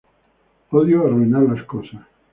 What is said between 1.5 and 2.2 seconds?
cosas.